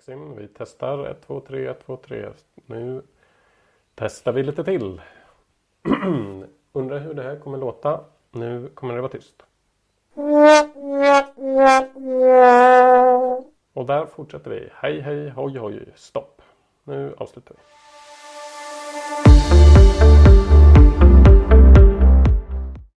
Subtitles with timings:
[0.00, 0.36] Maxim.
[0.36, 2.28] Vi testar 1, 2, 3, 1, 2, 3.
[2.66, 3.02] Nu
[3.94, 5.00] testar vi lite till.
[6.72, 8.04] Undrar hur det här kommer låta.
[8.30, 9.42] Nu kommer det vara tyst.
[13.72, 14.68] Och där fortsätter vi.
[14.74, 16.42] Hej hej hoj hoj stopp.
[16.84, 17.62] Nu avslutar vi.